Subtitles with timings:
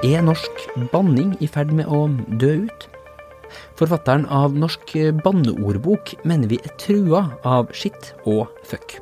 [0.00, 0.62] Er norsk
[0.94, 2.06] banning i ferd med å
[2.40, 2.84] dø ut?
[3.76, 8.94] Forfatteren av Norsk banneordbok mener vi er trua av skitt og fuck.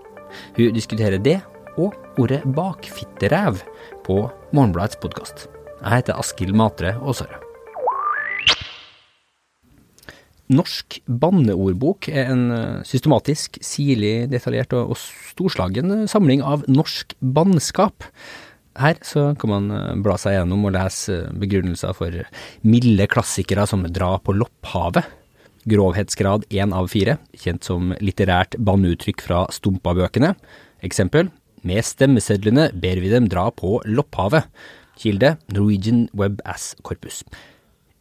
[0.56, 1.36] Hun diskuterer det
[1.78, 3.62] og ordet bakfitteræv
[4.08, 4.16] på
[4.50, 5.46] Morgenbladets podkast.
[5.84, 7.38] Jeg heter Askild Matre Aasare.
[10.50, 18.10] Norsk banneordbok er en eh, systematisk, sirlig, detaljert og storslagen samling av norsk bannskap.
[18.78, 22.14] Her så kan man eh, bla seg gjennom og lese begrunnelser for
[22.62, 25.08] milde klassikere som Dra på Lopphavet,
[25.68, 30.34] grovhetsgrad 1 av 4, kjent som litterært banneuttrykk fra Stumpa-bøkene.
[30.86, 31.32] Eksempel
[31.66, 34.46] Med stemmesedlene ber vi dem dra på Lopphavet.
[34.98, 37.24] Kilde Norwegian Web Ass Corpus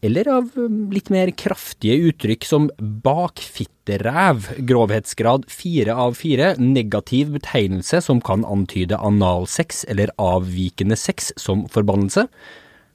[0.05, 8.01] eller av um, litt mer kraftige uttrykk som bakfitteræv, grovhetsgrad fire av fire, negativ betegnelse
[8.05, 12.27] som kan antyde analsex eller avvikende sex som forbannelse,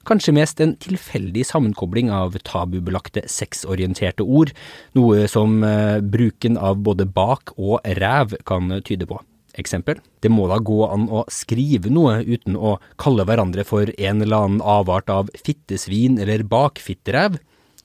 [0.07, 4.51] kanskje mest en tilfeldig sammenkobling av tabubelagte sexorienterte ord,
[4.95, 9.19] noe som uh, bruken av både bak og ræv kan tyde på.
[9.59, 9.99] Eksempel.
[10.23, 14.47] Det må da gå an å skrive noe uten å kalle hverandre for en eller
[14.47, 17.37] annen avart av fittesvin eller bakfitteræv.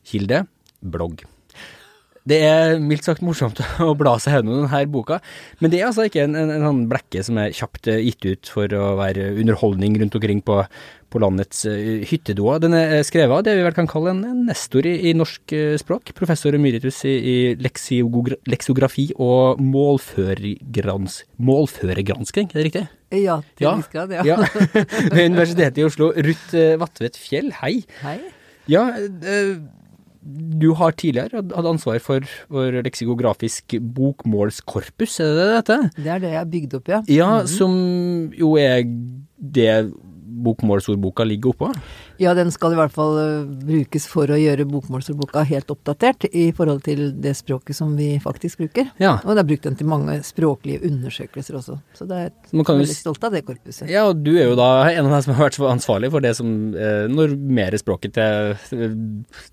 [0.09, 0.47] Kilde
[0.81, 1.27] blogg.
[2.29, 5.21] Det er mildt sagt morsomt å bla seg gjennom denne boka,
[5.63, 8.91] men det er altså ikke en, sånn blekke som er kjapt gitt ut for å
[8.99, 10.61] være underholdning rundt omkring på,
[11.13, 12.61] på landets uh, hyttedoer.
[12.63, 15.55] Den er skrevet av det vi vel kan kalle en, en nestor i, i, norsk
[15.57, 22.85] uh, språk, professor emeritus i, i leksiografi og målføregrans, målføregransking, er det riktig?
[23.15, 24.27] Ja, til en viss grad, ja.
[24.27, 24.37] ja.
[25.15, 26.13] Ved Universitetet i Oslo.
[26.13, 27.79] Ruth Vatvedt Fjell, hei.
[28.03, 28.19] Hei.
[28.69, 28.91] Ja,
[30.29, 35.79] du har tidligere hatt ansvar for vår leksikografisk bokmålskorpus, er det dette?
[35.97, 37.01] Det er det jeg har bygd opp, ja.
[37.07, 37.47] Ja, mm -hmm.
[37.47, 38.83] Som jo er
[39.39, 39.93] det
[40.29, 41.71] bokmålsordboka ligger oppå?
[42.21, 46.49] Ja, den skal i hvert fall uh, brukes for å gjøre bokmålsordboka helt oppdatert i
[46.57, 48.91] forhold til det språket som vi faktisk bruker.
[49.03, 49.17] Ja.
[49.25, 51.79] Og det er brukt den til mange språklige undersøkelser også.
[51.97, 53.89] Så det er veldig stolt av det korpuset.
[53.91, 56.35] Ja, og du er jo da en av dem som har vært ansvarlig for det
[56.39, 58.91] som eh, normerer språket til det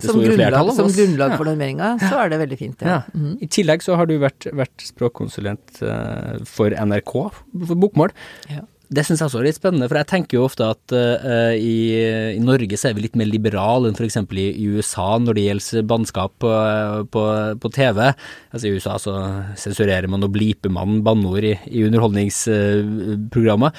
[0.09, 0.77] store flertallet.
[0.77, 2.99] Som grunnlag for normeringa, så er det veldig fint, ja.
[2.99, 3.17] ja.
[3.17, 3.33] Mm.
[3.41, 8.15] I tillegg så har du vært, vært språkkonsulent eh, for NRK for bokmål.
[8.51, 8.65] Ja.
[8.89, 11.97] Det syns jeg også er litt spennende, for jeg tenker jo ofte at uh, i,
[12.35, 14.17] i, Norge så er vi litt mer liberale enn f.eks.
[14.21, 16.51] I, i USA når det gjelder bannskap på,
[17.13, 17.23] på,
[17.61, 17.97] på, TV.
[18.51, 19.13] Altså I USA så
[19.59, 23.71] sensurerer man og bliper man banneord i, i underholdningsprogrammer.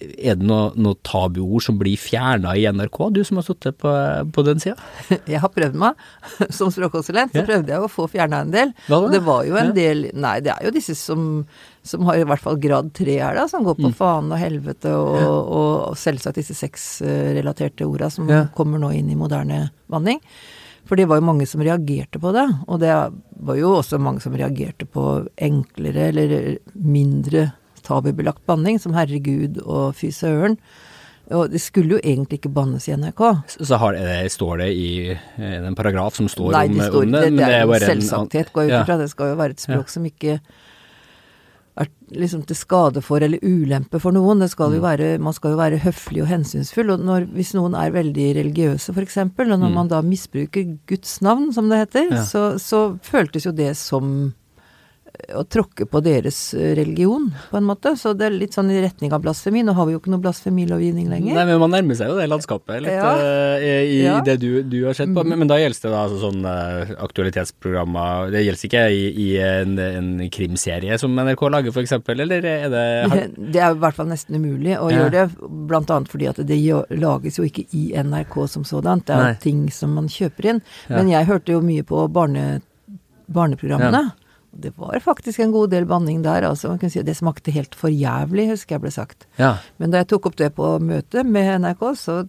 [0.00, 3.90] Er det noe, noe tabuord som blir fjerna i NRK, du som har sittet på,
[4.32, 4.78] på, den sida?
[5.28, 5.98] Jeg har prøvd meg.
[6.56, 8.72] Som språkkonsulent så prøvde jeg å få fjerna en del.
[8.88, 9.10] Hva det?
[9.18, 9.76] det var jo en ja.
[9.76, 11.26] del Nei, det er jo disse som,
[11.86, 13.96] som har i hvert fall grad tre her, da, som går på mm.
[13.98, 15.28] faen og helvete og, ja.
[15.28, 18.46] og, og, selvsagt disse sexrelaterte orda som ja.
[18.56, 20.22] kommer nå inn i moderne vanning.
[20.88, 24.24] For det var jo mange som reagerte på det, og det var jo også mange
[24.24, 25.04] som reagerte på
[25.38, 26.36] enklere eller
[26.74, 27.50] mindre
[27.86, 30.58] tabubelagt banning, som herregud og fy søren.
[31.30, 33.22] Og det skulle jo egentlig ikke bannes i NRK.
[33.52, 33.98] Så har,
[34.34, 34.90] står det i
[35.38, 37.22] en paragraf som står Nei, det står, om det?
[37.28, 38.98] Nei, det, er jo selvsagthet, går jo ikke fra.
[38.98, 39.94] Det skal jo være et språk ja.
[39.94, 40.40] som ikke
[41.80, 44.42] er liksom til skade for eller ulempe for noen.
[44.42, 44.86] Det skal jo mm.
[44.88, 46.90] være, man skal jo være høflig og hensynsfull.
[46.96, 49.78] Og når, hvis noen er veldig religiøse, f.eks., og når mm.
[49.78, 52.26] man da misbruker Guds navn, som det heter, ja.
[52.26, 54.32] så, så føltes jo det som
[55.36, 57.92] å tråkke på deres eh, religion, på en måte.
[57.98, 59.62] Så det er litt sånn i retning av blasfemi.
[59.66, 61.36] Nå har vi jo ikke noe blasfemilovgivning lenger.
[61.36, 63.12] Nei, men man nærmer seg jo det landskapet litt ja.
[63.16, 64.18] uh, i, ja.
[64.26, 65.24] det du, du, har sett på.
[65.24, 65.32] Mm.
[65.32, 69.28] Men, men, da gjelder det da altså sånn uh, aktualitetsprogrammer Det gjelder ikke i, i
[69.44, 73.26] en, en, krimserie som NRK lager, f.eks., eller er det har...
[73.50, 75.00] Det er i hvert fall nesten umulig å ja.
[75.00, 76.58] gjøre det, blant annet fordi at det
[77.00, 79.06] lages jo ikke i NRK som sådant.
[79.08, 79.38] Det er Nei.
[79.42, 80.64] ting som man kjøper inn.
[80.90, 82.60] Men jeg hørte jo mye på barne,
[83.30, 84.10] barneprogrammene.
[84.50, 86.72] Det var faktisk en god del banning der, altså.
[86.72, 89.28] Man kunne si at det smakte helt for jævlig, husker jeg ble sagt.
[89.38, 89.54] Ja.
[89.78, 92.22] Men da jeg tok opp det på møtet med NRK, så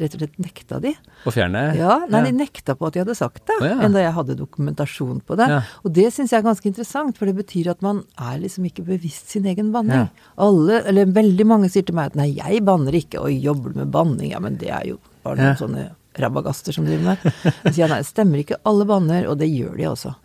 [0.00, 0.92] rett og slett nekta de.
[1.28, 1.62] Å fjerne?
[1.78, 2.28] Ja, nei, ja.
[2.28, 3.78] de nekta på at de hadde sagt det, oh, ja.
[3.84, 5.48] enn da jeg hadde dokumentasjon på det.
[5.52, 5.60] Ja.
[5.84, 8.86] Og det syns jeg er ganske interessant, for det betyr at man er liksom ikke
[8.88, 10.08] bevisst sin egen banning.
[10.40, 13.92] Alle, eller veldig mange sier til meg at nei, jeg banner ikke, og jobber med
[13.94, 15.90] banning, ja, men det er jo bare noen sånne
[16.20, 17.38] rabagaster som driver med.
[17.62, 20.16] Så sier jeg nei, det stemmer ikke, alle banner, og det gjør de også.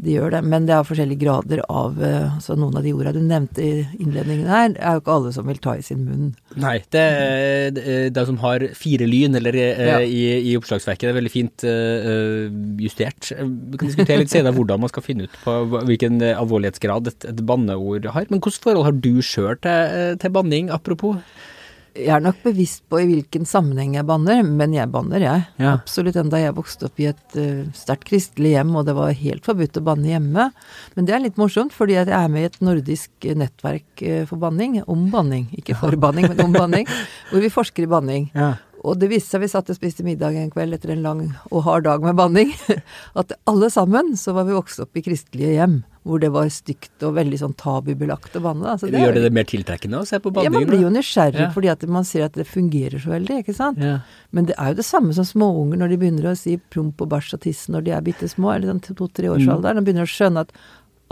[0.00, 0.40] De gjør det.
[0.48, 3.84] Men det er forskjellige grader av eh, altså Noen av de orda du nevnte i
[4.00, 6.30] innledningen her, er jo ikke alle som vil ta i sin munn.
[6.60, 6.78] Nei.
[6.92, 10.00] Det er de som har fire lyn eller eh, ja.
[10.00, 11.06] i, i, oppslagsverket.
[11.08, 12.48] Det er veldig fint uh,
[12.80, 13.30] justert.
[13.36, 15.56] Vi kan diskutere litt senere hvordan man skal finne ut på
[15.88, 18.28] hvilken alvorlighetsgrad et, et banneord har.
[18.30, 21.20] Men hvilket forhold har du sjøl til, til banning, apropos?
[21.98, 25.46] Jeg er nok bevisst på i hvilken sammenheng jeg banner, men jeg banner, jeg.
[25.58, 25.72] Ja.
[25.74, 29.46] Absolutt enda jeg vokste opp i et uh, sterkt kristelig hjem, og det var helt
[29.46, 30.48] forbudt å banne hjemme.
[30.94, 34.22] Men det er litt morsomt, fordi jeg er med i et nordisk eh, nettverk uh,
[34.30, 34.78] for banning.
[34.86, 35.48] Om banning.
[35.58, 36.86] Ikke for banning, men om banning.
[37.32, 38.30] Hvor vi forsker i banning.
[38.38, 38.54] Ja.
[38.80, 41.18] Og det viste seg, vi satt og spiste middag en kveld etter en lang
[41.50, 42.52] og hard dag med banning,
[43.20, 45.80] at alle sammen så var vi vokst opp i kristelige hjem.
[46.08, 48.64] Hvor det var stygt og veldig sånn tabubelagt å banne.
[48.72, 50.54] Altså, Gjør det det mer tiltrekkende å se på ja, banningen?
[50.56, 51.50] man blir jo nysgjerrig Ja.
[51.52, 53.82] fordi at man ser at det fungerer så veldig, ikke sant.
[53.84, 53.98] Ja.
[54.32, 57.12] Men det er jo det samme som småunger når de begynner å si promp og
[57.12, 60.08] bæsj og tiss når de er bitte små, eller sånn to-tre års alder, De begynner
[60.08, 60.56] å skjønne at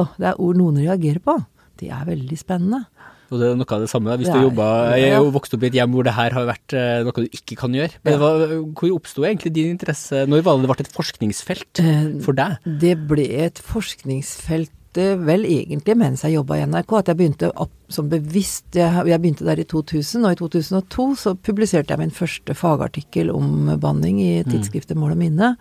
[0.00, 1.36] å, det er ord noen reagerer på.
[1.76, 2.86] Det er veldig spennende.
[3.30, 4.14] Og det er noe av det samme.
[4.16, 6.14] Hvis Det du er- jobba Jeg er jo vokst opp i et hjem hvor det
[6.14, 7.92] her har vært eh, noe du ikke kan gjøre.
[8.04, 8.18] Men Ja.
[8.18, 10.26] hva, hvor oppsto egentlig din interesse?
[10.26, 12.56] Når var det det ble et forskningsfelt Eh, for deg?
[12.64, 17.52] Det ble et forskningsfelt eh, vel egentlig mens jeg jobba i NRK, at jeg begynte
[17.54, 21.98] opp som bevisst jeg, jeg begynte der i 2000, og i 2002 så publiserte jeg
[21.98, 25.56] min første fagartikkel om banning i tidsskriftet Mål og minne.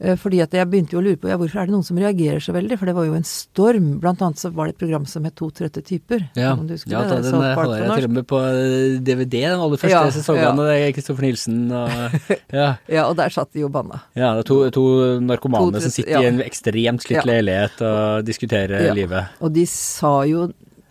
[0.00, 1.98] Eh, Fordi at jeg begynte jo å lure på ja, hvorfor er det noen som
[2.00, 3.88] reagerer så veldig, for det var jo en storm.
[4.00, 6.22] Blant annet så var det et program som het To trøtte typer.
[6.40, 7.18] Ja, Om du husker ja det?
[7.20, 10.14] den South eh, hadde jeg til og med på eh, DVD, den aller første Ja,
[10.14, 10.64] sesongene.
[10.70, 10.86] ja.
[10.88, 12.16] Er Kristoffer Nilsen og
[12.62, 12.70] Ja.
[12.88, 14.00] Ja, og der satt de jo banna.
[14.16, 14.86] Ja, det er to, to
[15.20, 16.24] narkomane To- som sitter ja.
[16.24, 19.36] i en ekstremt slitt leilighet og diskuterer livet.
[19.44, 20.48] Og de sa jo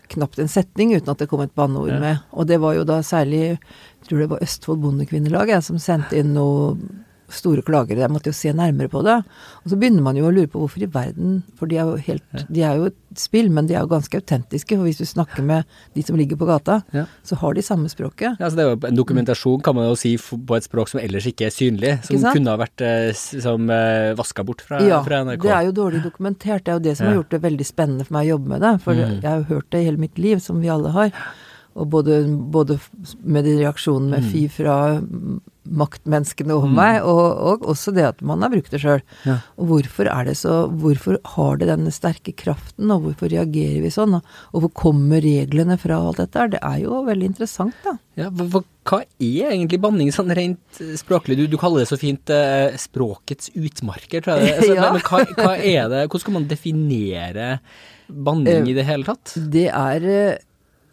[0.09, 2.21] knapt en setning uten at det kom et banneord med.
[2.33, 6.31] Og det var jo da særlig jeg tror det var Østfold Bondekvinnelag som sendte inn
[6.37, 6.77] noe
[7.31, 7.97] store klager.
[7.97, 9.17] Jeg måtte jo se nærmere på det.
[9.63, 11.95] Og så begynner man jo å lure på hvorfor i verden For de er jo
[11.97, 14.75] helt De er jo et spill, men de er jo ganske autentiske.
[14.77, 15.65] For hvis du snakker med
[15.95, 17.05] de som ligger på gata, Ja.
[17.23, 18.37] så har de samme språket.
[18.39, 20.99] Ja, så det er jo en dokumentasjon, kan man jo si, på et språk som
[20.99, 22.03] ellers ikke er synlig.
[22.05, 25.41] Som kunne ha vært eh, s- som eh, vaska bort fra, Ja, fra NRK.
[25.41, 26.63] det er jo dårlig dokumentert.
[26.63, 27.13] Det er jo det som Ja.
[27.13, 28.81] har gjort det veldig spennende for meg å jobbe med det.
[28.81, 29.21] For Mm.
[29.21, 31.11] jeg har jo hørt det i hele mitt liv, som vi alle har.
[31.75, 32.21] Og både,
[32.51, 32.79] både
[33.23, 34.31] med de reaksjonene med Mm.
[34.33, 34.77] fy fra
[35.69, 39.03] maktmenneskene over meg, og, og også det at man har brukt det sjøl.
[39.27, 39.35] Ja.
[39.61, 43.91] Og hvorfor er det så Hvorfor har det denne sterke kraften, og hvorfor reagerer vi
[43.93, 44.15] sånn?
[44.17, 46.47] Og, hvor kommer reglene fra alt dette?
[46.55, 47.93] Det er jo veldig interessant, da.
[48.17, 51.37] Ja, hva, hva- er egentlig banning sånn rent eh, språklig?
[51.37, 54.55] Du, du kaller det så fint eh, språkets utmarker, tror jeg.
[54.59, 54.89] Altså, Ja.
[54.89, 57.49] Men, men hva, hva er det, hvordan skal man definere
[58.09, 59.35] banning Eh, i det hele tatt?
[59.53, 60.37] Det er eh,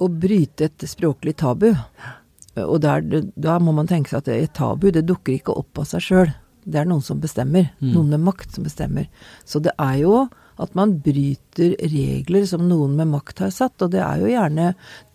[0.02, 1.70] å bryte et språklig tabu.
[2.62, 3.04] Og der,
[3.37, 6.34] da må man tenke seg at et tabu det dukker ikke opp av seg sjøl.
[6.66, 7.70] Det er noen som bestemmer.
[7.84, 9.06] Noen med makt som bestemmer.
[9.46, 10.26] Så det er jo
[10.56, 13.76] at man bryter regler som noen med makt har satt.
[13.84, 14.70] Og det er jo gjerne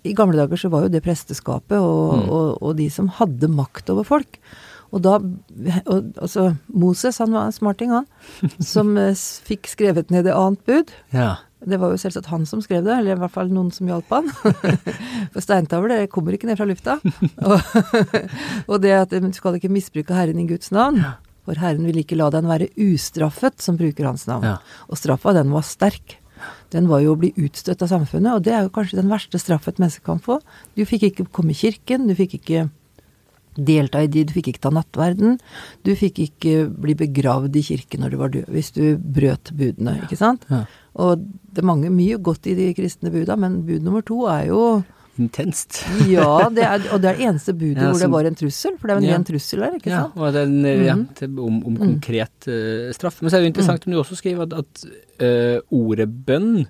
[0.05, 3.89] I gamle dager så var jo det presteskapet og, og, og de som hadde makt
[3.93, 4.39] over folk.
[4.91, 8.07] Og da og, Altså, Moses, han var en smarting, han.
[8.73, 10.91] Som eh, fikk skrevet ned det annet bud.
[11.15, 11.35] Ja.
[11.61, 14.09] Det var jo selvsagt han som skrev det, eller i hvert fall noen som hjalp
[14.09, 14.29] han.
[15.33, 16.97] For steintavler kommer ikke ned fra lufta.
[17.51, 17.75] Og,
[18.65, 21.03] og det at du skal ikke misbruke Herren i Guds navn.
[21.45, 24.45] For Herren vil ikke la den være ustraffet som bruker hans navn.
[24.45, 24.57] Ja.
[24.89, 26.17] Og straffa, den var sterk.
[26.73, 29.41] Den var jo å bli utstøtt av samfunnet, og det er jo kanskje den verste
[29.41, 30.39] straff et menneske kan få.
[30.77, 32.69] Du fikk ikke komme i kirken, du fikk ikke
[33.57, 35.39] delta i de, du fikk ikke ta nattverden.
[35.83, 39.97] Du fikk ikke bli begravd i kirken når du var død, hvis du brøt budene,
[40.05, 40.45] ikke sant?
[40.49, 40.63] Ja.
[41.01, 44.47] Og det er mange, mye godt i de kristne buda, men bud nummer to er
[44.51, 44.63] jo
[45.19, 45.81] Intenst.
[46.09, 48.77] Ja, det er, og det er det eneste budet Ja, hvor det var en trussel,
[48.79, 49.15] for det er jo en Ja.
[49.17, 50.15] ren trussel der, ikke Ja, sant?
[50.15, 51.01] og det er en, ja, Mhm.
[51.19, 53.19] til, om, om konkret uh, straff.
[53.21, 54.85] Men så er det jo interessant om du også skriver at, at
[55.19, 56.63] uh, ordet bønn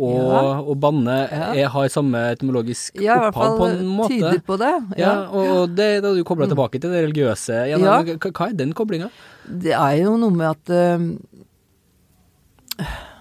[0.00, 0.60] og, Ja.
[0.60, 1.16] og banne
[1.56, 1.68] Ja.
[1.68, 4.08] har samme etymologisk Ja, i hvert opphav fall på en måte.
[4.18, 4.98] tyder på det.
[4.98, 7.80] Ja, og, det da du kobla tilbake til det religiøse igjen.
[7.80, 8.02] Ja.
[8.02, 9.10] Hva, er den koblinga?
[9.48, 11.16] Det er jo noe med at uh,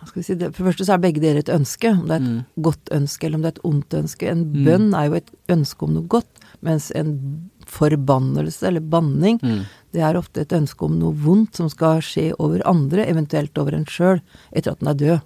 [0.07, 1.91] skal vi si, det, For det første så er begge deler et ønske.
[1.91, 2.46] Om det er et Mm.
[2.62, 4.29] godt ønske eller om det er et ondt ønske.
[4.31, 6.27] En bønn er jo et ønske om noe godt,
[6.62, 9.65] mens en forbannelse eller banning, Mm.
[9.91, 13.74] det er ofte et ønske om noe vondt som skal skje over andre, eventuelt over
[13.74, 14.22] en sjøl,
[14.53, 15.22] etter at den er død.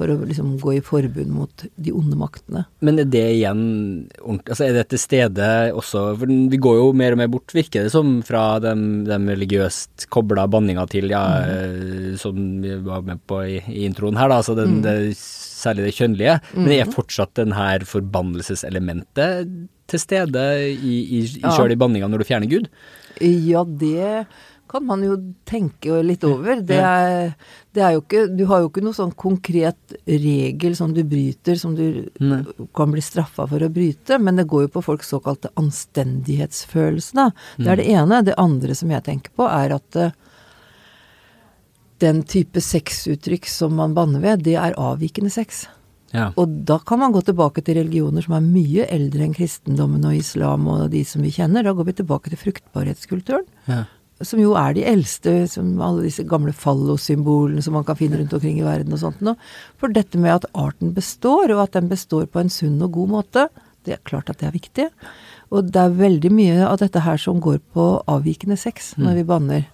[0.00, 2.64] For å liksom gå i forbund mot de onde maktene.
[2.80, 3.64] Men er det igjen
[4.40, 7.84] Altså er det til stede også For vi går jo mer og mer bort, virker
[7.84, 12.16] det som, fra den, de religiøst kobla banninga til, ja, mm.
[12.20, 14.94] som vi var med på i, i introen her, da, altså den, det,
[15.60, 16.38] særlig det kjønnlige.
[16.56, 19.50] Men det er fortsatt den her forbannelseselementet
[19.90, 21.52] til stede i, i, i Ja.
[21.56, 22.70] sjøl i banninga når du fjerner Gud?
[23.20, 24.26] Ja, det
[24.70, 25.16] kan man jo
[25.48, 26.60] tenke litt over.
[26.62, 27.32] Det er,
[27.76, 31.58] det er jo ikke Du har jo ikke noe sånn konkret regel som du bryter,
[31.60, 32.40] som du Nei.
[32.76, 37.28] kan bli straffa for å bryte, men det går jo på folks såkalte anstendighetsfølelse, da.
[37.58, 38.22] Det er det ene.
[38.26, 40.16] Det andre som jeg tenker på, er at eh,
[42.02, 45.68] den type sexuttrykk som man banner ved, det er avvikende sex.
[46.10, 46.32] Ja.
[46.40, 50.16] Og da kan man gå tilbake til religioner som er mye eldre enn kristendommen og
[50.18, 51.62] islam og de som vi kjenner.
[51.62, 53.46] Da går vi tilbake til fruktbarhetskulturen.
[53.70, 53.84] Ja.
[54.20, 58.34] Som jo er de eldste, som alle disse gamle fallosymbolene som man kan finne rundt
[58.36, 59.38] omkring i verden og sånt noe.
[59.80, 63.14] For dette med at arten består, og at den består på en sunn og god
[63.14, 63.46] måte,
[63.88, 64.88] det er klart at det er viktig.
[65.50, 69.28] Og det er veldig mye av dette her som går på avvikende sex når vi
[69.32, 69.68] banner.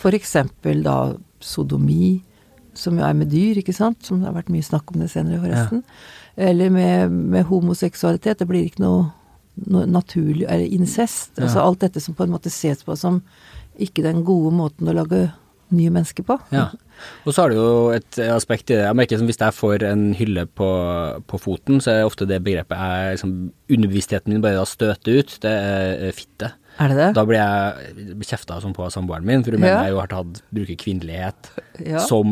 [0.00, 1.12] Eksempel da
[1.44, 2.20] sodomi,
[2.76, 4.04] som jo er med dyr, ikke sant.
[4.06, 5.82] Som det har vært mye snakk om det senere, forresten.
[6.40, 8.40] Eller med, med homoseksualitet.
[8.40, 9.10] Det blir ikke noe
[9.60, 11.32] naturlig Eller incest.
[11.36, 11.44] Ja.
[11.44, 13.20] Altså alt dette som på en måte ses på som
[13.80, 15.30] ikke den gode måten å lage
[15.70, 16.34] nye mennesker på.
[16.50, 16.68] Ja.
[17.24, 18.82] Og så har du jo et aspekt i det.
[18.88, 20.66] Jeg merker som Hvis jeg får en hylle på,
[21.30, 23.34] på foten, så er ofte det begrepet jeg liksom,
[23.70, 25.36] Underbevisstheten min bare da støter ut.
[25.40, 26.50] Det er fitte.
[26.80, 27.06] Er det det?
[27.16, 29.66] Da blir jeg kjefta sånn på samboeren min, for hun Ja.
[29.66, 31.50] mener jeg jo har tatt bruker kvinnelighet
[31.86, 31.98] Ja.
[32.04, 32.26] som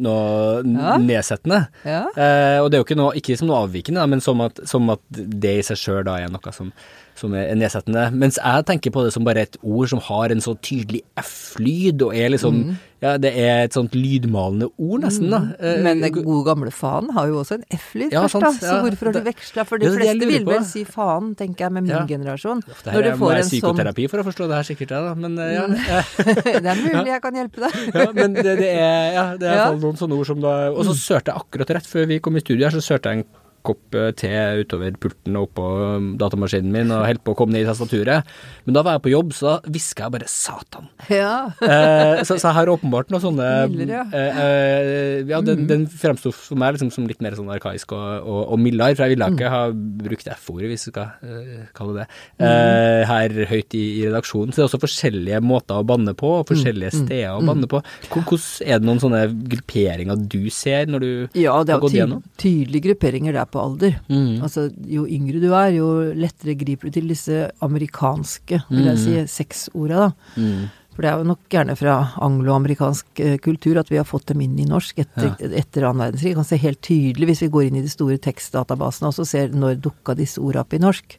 [0.00, 0.96] noe Ja.
[0.98, 1.68] nedsettende.
[1.84, 2.02] Ja.
[2.16, 4.88] Eh, og det er jo ikke, noe, ikke som noe avvikende, men som at, som
[4.90, 6.72] at det i seg sjøl da er noe som,
[7.20, 8.08] som er nedsettende.
[8.16, 12.02] Mens jeg tenker på det som bare et ord som har en så tydelig F-lyd,
[12.08, 12.76] og er liksom Mm.
[13.00, 15.38] Ja, det er et sånt lydmalende ord, nesten, da.
[15.56, 15.78] Mm.
[15.86, 18.66] Men den gode gamle faen har jo også en F-lyd Ja, først, sant, da.
[18.66, 18.74] ja.
[18.74, 19.64] Så hvorfor har du veksla?
[19.64, 22.02] For de det fleste vil vel si faen, tenker jeg, med min Ja.
[22.10, 22.60] generasjon.
[22.60, 24.90] Det Når her du er- får en sånn psykoterapi for å forstå det her sikkert,
[24.92, 25.14] jeg, da.
[25.14, 25.64] Men eh, ja.
[25.64, 26.04] eh,
[26.60, 27.72] Det er mulig jeg kan hjelpe deg.
[28.04, 29.70] ja, men det, det er, ja, det er Ja.
[29.72, 32.40] noen sånne ord som da Og så sørte jeg akkurat rett før vi kom i
[32.44, 33.24] studio her, så sørte jeg en
[33.66, 34.30] kopp eh, te
[34.62, 38.28] utover pulten og oppå um, datamaskinen min og holdt på å komme ned i tastaturet.
[38.66, 40.90] Men da var jeg på jobb, så da hviska jeg bare 'satan'.
[41.12, 41.34] Ja.
[41.70, 46.32] Eh, så, så jeg har åpenbart noen sånne Mildere, eh, eh, Ja, den, den fremsto
[46.34, 49.28] for meg liksom som litt mer sånn arkaisk og, og, og mildere, for jeg ville
[49.36, 52.06] ikke ha brukt F-ordet, hvis du skal eh, kalle det
[52.40, 54.52] det, eh, her høyt i, i redaksjonen.
[54.52, 57.82] Så det er også forskjellige måter å banne på, og forskjellige steder å banne på.
[58.10, 62.18] Hvordan Er det noen sånne grupperinger du ser når du Ja, har gått jo det
[62.18, 63.96] er tydelige grupperinger der på alder.
[64.08, 64.42] Mm.
[64.44, 69.16] Altså, jo yngre du er, jo lettere griper du til disse amerikanske, vil jeg si,
[69.40, 70.36] sexorda, da.
[70.36, 70.68] Mm.
[70.90, 71.94] For det er jo nok gjerne fra
[72.26, 76.32] angloamerikansk eh, kultur at vi har fått dem inn i norsk etter, etter annen verdenskrig.
[76.34, 79.26] Vi kan se helt tydelig hvis vi går inn i de store tekstdatabasene og så
[79.28, 81.16] ser når dukka disse orda opp i norsk,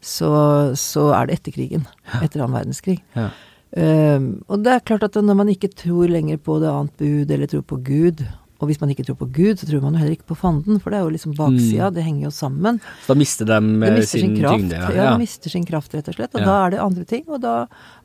[0.00, 0.30] så,
[0.78, 1.88] så er det etter krigen.
[2.20, 3.00] Etter annen verdenskrig.
[3.16, 3.30] Ja.
[3.70, 7.30] Um, og det er klart at når man ikke tror lenger på det annet bud,
[7.30, 8.22] eller tror på Gud,
[8.60, 10.78] og hvis man ikke tror på Gud, så tror man jo heller ikke på fanden,
[10.80, 12.80] for det er jo liksom baksida, det henger jo sammen.
[13.06, 14.58] Så da mister de Det eh, mister sin sin kraft.
[14.60, 14.80] tyngde?
[14.94, 16.34] Ja, det mister sin kraft, rett og slett.
[16.34, 16.44] Og Ja.
[16.46, 17.54] da er det andre ting, og da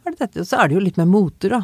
[0.06, 0.40] er det dette.
[0.40, 1.62] Og så er det jo litt mer moter, da.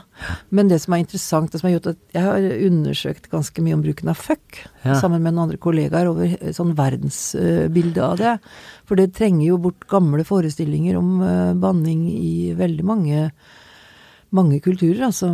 [0.52, 3.74] Men det som er interessant, det som har gjort at jeg har undersøkt ganske mye
[3.74, 4.96] om bruken av fuck, Ja.
[5.00, 8.40] sammen med noen andre kollegaer, over eh, sånn verdensbilde av det.
[8.86, 13.32] For det trenger jo bort gamle forestillinger om eh, banning i veldig mange
[14.32, 15.28] mange kulturer, altså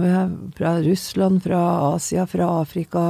[0.58, 1.60] fra Russland, fra
[1.94, 3.02] Asia, fra Afrika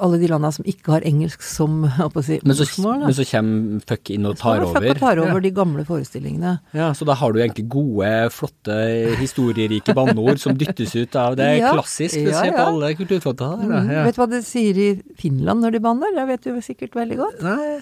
[0.00, 1.82] Alle de landa som ikke har engelsk som
[2.24, 3.00] si, Men så, morsmål.
[3.02, 3.10] da.
[3.10, 4.88] men så kommer fuck inn og tar fuck over?
[4.94, 5.44] og tar over Ja.
[5.44, 6.54] de gamle forestillingene.
[6.72, 8.78] Ja, så da har du egentlig gode, flotte,
[9.20, 13.60] historierike banneord som dyttes ut av Det Ja, klassisk, det ja, ser på alle kulturfronter.
[13.60, 13.92] Mm.
[14.08, 14.88] Vet du hva det sier i
[15.20, 16.16] Finland når de banner?
[16.16, 17.44] Det vet du sikkert veldig godt.
[17.44, 17.76] Nei,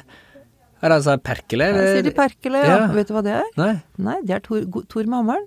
[0.83, 1.71] er det altså perkele?
[1.71, 2.77] Ja, sier de perkele, ja.
[2.83, 2.87] Ja.
[2.99, 3.49] Vet du hva det er?
[3.63, 5.47] Nei, Nei, det er Tor, Tor med hammeren.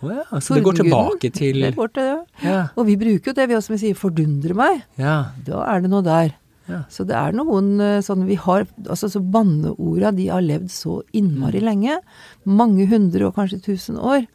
[0.00, 2.44] Å ja, så det går tilbake til Det går til det.
[2.46, 4.82] Ja, Og vi bruker jo det, vi også, vi sier 'fordundre meg'.
[4.96, 6.34] ja, Da er det noe der.
[6.70, 6.84] Ja.
[6.88, 11.02] Så det er noen eh, sånn vi har Altså så banneorda, de har levd så
[11.12, 11.98] innmari lenge.
[12.46, 14.26] Mange hundre og kanskje tusen år.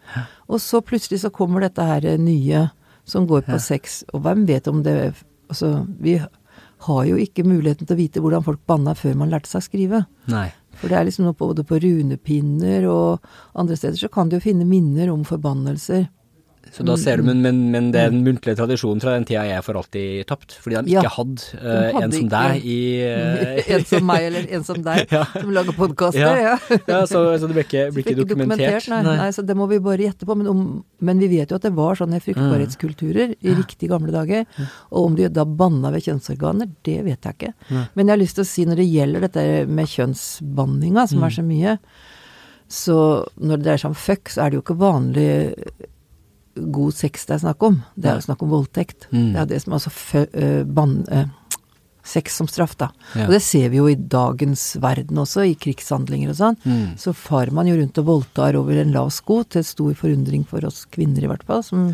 [0.49, 2.69] Og så plutselig så kommer dette her eh, nye
[3.05, 4.03] som går på sex.
[4.13, 5.13] Og hvem vet om det
[5.47, 9.47] Altså, vi har jo ikke muligheten til å vite hvordan folk banna før man lærte
[9.47, 10.05] seg å skrive.
[10.27, 10.51] nei.
[10.75, 14.43] For det er liksom noe både på runepinner og andre steder så kan du jo
[14.43, 16.09] finne minner om forbannelser.
[16.73, 19.77] Så da ser du, men, men, men den muntlige tradisjonen fra den tida er for
[19.79, 23.85] alltid tapt, fordi de Ja, ikke hadde uh, hadde en som deg i uh, en
[23.87, 25.21] som meg, eller en som deg, Ja.
[25.31, 26.25] som lager podkaster.
[26.25, 26.55] Ja.
[26.55, 26.57] Ja.
[26.95, 28.89] Ja, så, så det blir ikke, ikke dokumentert?
[28.91, 29.01] nei.
[29.07, 29.29] nei.
[29.35, 30.35] Så det må vi bare gjette på.
[30.37, 30.65] Men, om,
[31.05, 34.45] men vi vet jo at det var sånne fruktbarhetskulturer i riktig gamle dager.
[34.91, 37.53] Og om de da banna ved kjønnsorganer, det vet jeg ikke.
[37.95, 39.47] Men jeg har lyst til å si når det gjelder dette
[39.79, 41.75] med kjønnsbanninga, som er så mye,
[42.71, 42.99] så
[43.37, 45.29] når det dreier seg om fuck, så er det jo ikke vanlig
[46.55, 47.81] god sex det er snakk om.
[47.95, 49.07] Det er jo snakk om voldtekt.
[49.11, 49.33] Mm.
[49.33, 49.91] Det er det som altså
[50.33, 51.01] øh, ban...
[52.05, 52.91] Sex som straff, da.
[53.15, 53.25] Ja.
[53.25, 56.59] Og det ser vi jo i dagens verden også, i krigshandlinger og sånn.
[56.63, 56.93] Mm.
[57.01, 60.63] Så far man jo rundt og voldtar over en lav sko, til stor forundring for
[60.69, 61.89] oss kvinner i hvert fall, som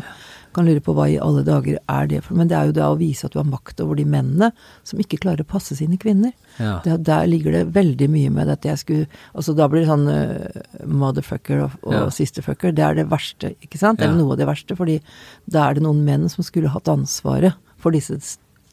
[0.52, 2.84] kan lure på hva i alle dager er det for Men det er jo det
[2.84, 4.50] å vise at du har makt over de mennene
[4.84, 6.34] som ikke klarer å passe sine kvinner.
[6.58, 6.74] Ja.
[6.84, 10.04] Det, der ligger det veldig mye med dette jeg skulle Altså da blir det sånn
[10.12, 12.04] uh, motherfucker og, og Ja.
[12.12, 12.76] sisterfucker.
[12.76, 14.04] Det er det verste, ikke sant?
[14.04, 15.00] Eller noe av det verste, fordi
[15.48, 18.20] da er det noen menn som skulle hatt ansvaret for disse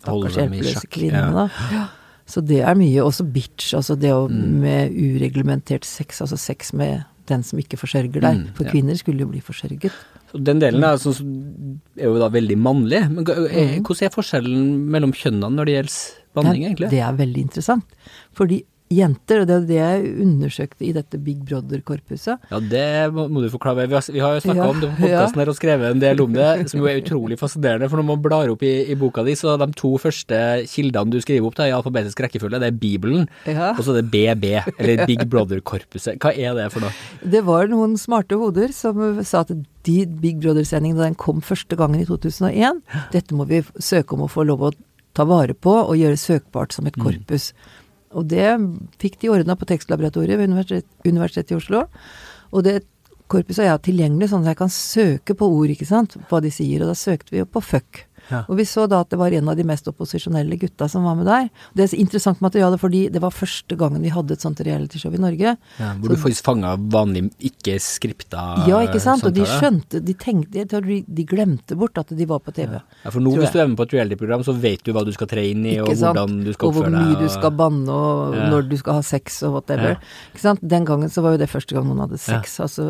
[0.01, 1.47] stakkars hjelpeløse kvinne, ja.
[1.47, 1.85] da.
[2.29, 3.01] Så det er mye.
[3.01, 4.59] Også bitch, altså det å Mm.
[4.61, 8.37] med ureglementert sex, altså sex med den som ikke forsørger deg.
[8.37, 8.71] Mm, For ja.
[8.73, 9.91] kvinner skulle jo bli forsørget.
[10.29, 13.01] Så den delen er, sånn, er jo da veldig mannlig.
[13.09, 15.97] Men er, hvordan er forskjellen mellom kjønnene når det gjelder
[16.37, 16.89] banning, Ja, egentlig?
[16.93, 17.97] Det er veldig interessant.
[18.37, 18.59] Fordi
[18.89, 23.43] jenter, og det er det jeg undersøkte i dette Big Brother-korpuset Ja, det må, må
[23.43, 23.85] du forklare.
[23.89, 26.01] Vi har, vi har jo snakka Ja, om det på podkasten her og skrevet en
[26.01, 27.89] del om det, som jo er utrolig fascinerende.
[27.91, 30.39] For når man blar opp i, i boka di, så de to første
[30.71, 33.71] kildene du skriver opp da, i alfabetisk rekkefølge, det er Bibelen, Ja.
[33.75, 36.17] og så er det BB, eller Big Brother-korpuset.
[36.23, 36.93] Hva er det for noe?
[37.21, 39.53] Det var noen smarte hoder som sa at
[39.85, 42.81] de Big Brother-sendingen da den kom første gangen i 2001,
[43.13, 44.73] dette må vi søke om å få lov å
[45.17, 47.51] ta vare på og gjøre søkbart som et korpus.
[48.17, 48.47] Og det
[49.01, 51.83] fikk de ordna på Tekstlaboratoriet ved universitet, Universitetet i Oslo.
[52.49, 52.79] Og det
[53.29, 56.81] korpuset er tilgjengelig sånn at jeg kan søke på ord, ikke sant, hva de sier.
[56.81, 58.05] Og da søkte vi jo på fuck.
[58.29, 58.43] Ja.
[58.47, 61.15] Og vi så da at det var en av de mest opposisjonelle gutta som var
[61.19, 61.49] med der.
[61.75, 65.13] Det er så interessant materiale fordi det var første gangen vi hadde et sånt realityshow
[65.13, 65.55] i Norge.
[65.79, 69.23] Ja, hvor du faktisk fanga vanlig, ikke skripta Ja, ikke sant?
[69.25, 72.53] Og de skjønte, de tenkte, jeg tror de, de glemte bort at de var på
[72.55, 72.77] TV.
[73.03, 75.11] Ja, for nå hvis du er med på et reality-program, så vet du hva du
[75.15, 76.17] skal tre inn i, og Ikke sant?
[76.19, 77.07] hvordan du skal og hvor mye deg.
[77.17, 78.49] mye du skal banne, og Ja.
[78.53, 79.95] når du skal ha sex, og whatever.
[79.97, 80.29] Ja.
[80.33, 80.59] Ikke sant?
[80.61, 82.85] Den gangen så var jo det første gang noen hadde sex, altså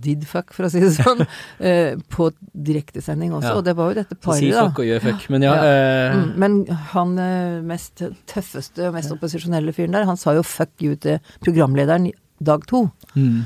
[0.00, 1.20] did fuck, for å si det sånn,
[1.70, 3.50] eh, på direktesending også.
[3.50, 3.54] Ja.
[3.60, 4.64] Og det var jo dette si paret, da.
[4.68, 5.26] fuck og gjør fuck.
[5.34, 5.70] Men ja, Ja.
[5.70, 6.58] eh, Mm, men
[6.94, 11.20] han eh, mest tøffeste og mest opposisjonelle fyren der, han sa jo fuck you til
[11.44, 12.86] programlederen dag to.
[13.14, 13.40] mm.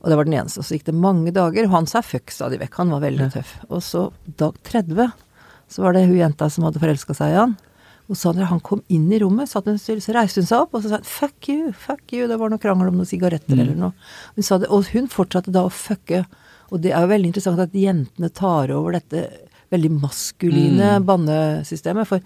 [0.00, 0.62] Og det var den eneste.
[0.62, 2.78] Og så gikk det mange dager, og han sa fuck stadig vekk.
[2.80, 3.50] Han var veldig tøff.
[3.68, 4.06] Og så
[4.40, 5.10] dag 30,
[5.68, 7.52] så var det hun jenta som hadde forelska seg i han.
[8.10, 10.74] Og så når han kom inn i rommet, satt hun så reiste hun seg opp
[10.74, 12.26] og så sa han, fuck you, fuck you.
[12.26, 13.92] Det var noe krangel om noen sigaretter eller noe.
[14.34, 16.24] Hun sa det, og hun fortsatte da å fucke.
[16.74, 19.22] Og det er jo veldig interessant at jentene tar over dette
[19.70, 22.08] veldig maskuline bannesystemet.
[22.10, 22.20] For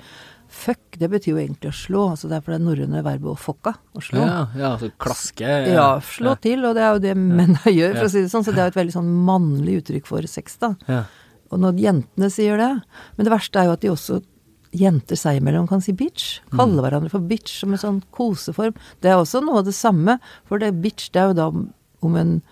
[0.55, 2.03] fuck, det betyr jo egentlig å slå.
[2.15, 4.23] Altså det er for det norrøne verbet å fokka, å slå.
[4.25, 5.55] ja, ja, altså klaske.
[5.75, 8.09] Ja, slå til, og det er jo det menn gjør, for Ja.
[8.09, 8.45] å si det sånn.
[8.47, 10.75] Så det er jo et veldig sånn mannlig uttrykk for sex, da.
[10.89, 11.03] Ja.
[11.53, 12.71] Og når jentene sier det
[13.19, 14.23] Men det verste er jo at de også
[14.75, 16.41] Jenter seg imellom kan si bitch.
[16.55, 18.75] Kalle hverandre for bitch som en sånn koseform.
[19.01, 21.47] Det er også noe av det samme, for det bitch det er jo da
[22.03, 22.43] om- en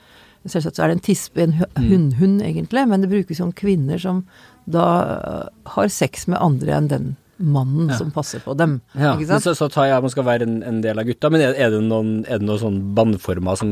[0.45, 3.97] Selvsagt så er det en tispe, en hu- hunnhund egentlig, men det brukes om kvinner
[4.03, 4.25] som
[4.67, 7.05] da øh, har sex med andre enn den
[7.39, 7.97] mannen Ja.
[7.99, 8.81] som passer på dem.
[8.99, 11.41] Ja, så, så tar jeg at man skal være en, en del av gutta, men
[11.47, 13.71] er, er det noen, er det noen sånn bandformer som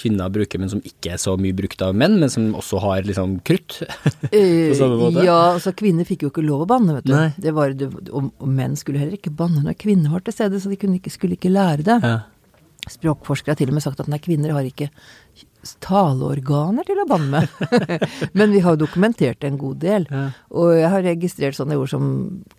[0.00, 3.06] kvinner bruker, men som ikke er så mye brukt av menn, men som også har
[3.08, 3.80] liksom krutt?
[4.30, 5.22] Eh, På samme måte?
[5.26, 7.48] Ja, altså kvinner fikk jo ikke lov å banne, vet du.
[7.56, 10.78] Var, det, og, menn skulle heller ikke banne når kvinner var til stede, så de
[10.80, 11.96] kunne ikke, skulle ikke lære det.
[12.04, 12.18] Ja.
[12.90, 14.88] Språkforskere har til og med sagt at nei, kvinner har ikke
[15.84, 17.90] taleorganer til å banne med.
[18.38, 20.06] Men vi har jo dokumentert det en god del.
[20.10, 20.22] Ja.
[20.56, 22.06] Og jeg har registrert sånne ord som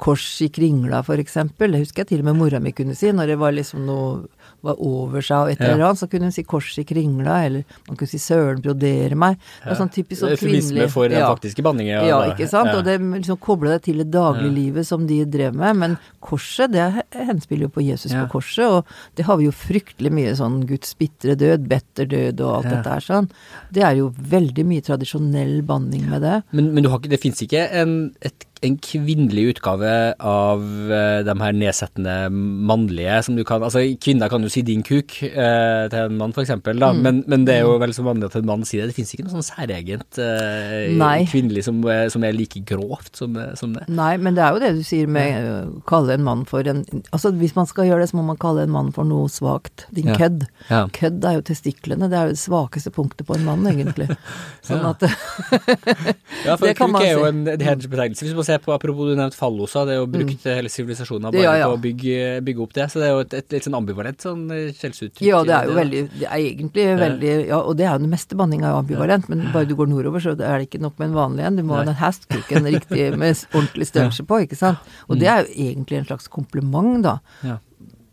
[0.02, 1.74] kors i kringla, eksempel.
[1.74, 4.28] Det husker jeg til og med mora mi kunne si, når det var liksom noe
[4.66, 7.78] var over seg og et eller annet, så kunne hun si kors i kringla, eller
[7.88, 9.40] man kunne si søren brodere meg.
[9.64, 11.94] Det er sånn typisk sånn kvinnelig for den faktiske banningen.
[11.98, 12.74] Ja, ja, ikke sant.
[12.76, 15.80] Og det liksom kobla det til det dagliglivet som de drev med.
[15.82, 20.14] Men korset, det henspiller jo på Jesus på korset, og det har vi jo fryktelig
[20.14, 23.32] mye sånn Guds bitre død, better død og alt dette her sånn.
[23.74, 26.38] Det er jo veldig mye tradisjonell banning med det.
[26.52, 30.62] Men, men du har ikke, det fins ikke en, et, en kvinnelig utgave av
[30.94, 35.24] eh, de her nedsettende mannlige som du kan Altså, kvinner kan jo si 'din kuk'
[35.24, 37.02] eh, til en mann, for eksempel, da, Mm.
[37.02, 38.90] men, men det er jo vel så vanlig at en mann sier det.
[38.94, 43.36] Det fins ikke noe sånn særegent eh, kvinnelig som, er- som er like grovt som,
[43.56, 43.88] som det.
[43.90, 46.86] Nei, men det er jo det du sier med å kalle en mann for en
[47.12, 49.86] Altså hvis man skal gjøre det, så må man kalle en mann for noe svakt.
[49.92, 50.16] Din Ja.
[50.16, 50.46] kødd.
[50.70, 50.88] Ja.
[50.94, 52.10] Kødd er jo testiklene.
[52.10, 54.08] Det er jo det svakeste punktet på en mann, egentlig.
[54.62, 54.90] Sånn Ja.
[54.92, 55.02] at
[56.46, 58.26] Ja, for Det kan man er jo en en hedersbetegnelse.
[58.26, 61.40] Hvis man ser på, apropos du nevnte fallosa, det er jo brukt hele sivilisasjonen bare
[61.42, 61.46] Mm.
[61.48, 61.70] Ja, ja.
[61.72, 62.86] på å bygge, bygge opp det.
[62.92, 65.24] Så det er jo et, et litt sånn ambivalent sånn eh, skjellsuttrykk.
[65.26, 68.04] Ja, det er jo det, veldig Det er egentlig veldig Ja, og det er jo
[68.06, 70.82] den meste banning er jo ambivalent, men bare du går nordover, så er det ikke
[70.84, 71.56] nok med en vanlig en.
[71.58, 74.94] Du må ha den hastcooken riktig med ordentlig størrelse på, ikke sant.
[75.10, 77.18] Og det er jo egentlig en slags kompliment, da.
[77.48, 77.58] Ja.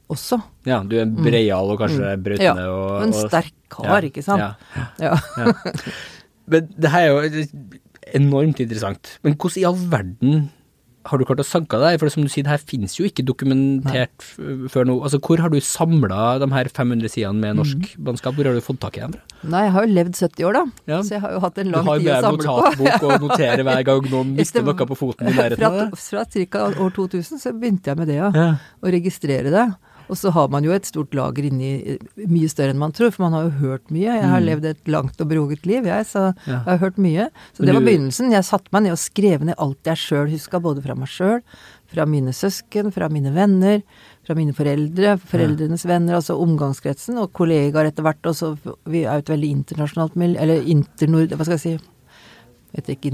[0.08, 0.38] Også.
[0.64, 2.22] Ja, du er breial og kanskje Mm.
[2.24, 4.40] brøtende Ja, og, Og en sterk kar, Ja, ikke sant.
[4.40, 5.12] Ja.
[5.12, 5.52] Ja.
[6.48, 7.44] Men det her er jo
[8.14, 9.18] enormt interessant.
[9.24, 10.48] Men hvordan i all verden
[11.08, 11.94] har du klart å sanke deg?
[12.02, 14.24] For som du sier, det her finnes jo ikke dokumentert
[14.68, 14.96] før nå.
[15.06, 18.04] Altså, hvor har du samla de her 500 sidene med norsk Mm.
[18.04, 18.34] bannskap?
[18.36, 19.22] Hvor har du fått tak i dem fra?
[19.48, 20.64] Nei, jeg har jo levd 70 år, da.
[20.92, 20.98] Ja.
[21.00, 22.42] Så jeg har jo hatt en lang tid å samle på.
[22.42, 25.56] Du har jo notatbok og noterer hver gang noen mister noe på foten i nærheten
[25.56, 26.66] Fra, fra ca.
[26.76, 28.30] år 2000 så begynte jeg med det, ja.
[28.34, 28.48] Ja.
[28.82, 29.66] Å registrere det.
[30.08, 33.26] Og så har man jo et stort lager inni Mye større enn man tror, for
[33.26, 34.06] man har jo hørt mye.
[34.08, 36.46] Jeg har levd et langt og broget liv, jeg, så Mm.
[36.46, 36.52] Ja.
[36.64, 37.26] jeg har hørt mye.
[37.52, 38.30] Så Men det var du- begynnelsen.
[38.32, 41.42] Jeg satte meg ned og skrev ned alt jeg sjøl huska, både fra meg sjøl,
[41.92, 43.82] fra mine søsken, fra mine venner,
[44.26, 48.22] fra mine foreldre, foreldrenes venner, altså omgangskretsen, og kollegaer etter hvert.
[48.24, 51.28] Også, vi er jo et veldig internasjonalt miljø, eller internord...
[51.36, 51.78] Hva skal jeg si?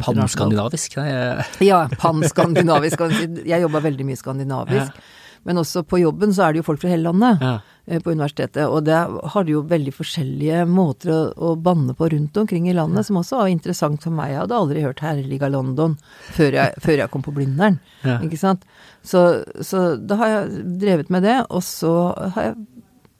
[0.03, 0.97] Panskandinavisk?
[0.99, 1.45] Nei.
[1.69, 2.99] Ja, panskandinavisk.
[3.47, 4.91] Jeg jobba veldig mye skandinavisk.
[4.91, 5.11] Ja.
[5.45, 7.55] Men også på jobben så er det jo folk fra hele landet ja.
[7.87, 8.65] Eh, på universitetet.
[8.65, 13.03] Og det har jo veldig forskjellige måter å, å, banne på rundt omkring i landet,
[13.03, 13.09] ja.
[13.11, 14.33] som også var interessant for meg.
[14.33, 15.99] Jeg hadde aldri hørt 'Herliga London
[16.33, 17.81] før jeg, før jeg kom på Blindern.
[18.05, 18.21] Ja.
[18.25, 18.65] Ikke sant.
[19.05, 21.95] Så, så da har jeg drevet med det, og så
[22.37, 22.57] har jeg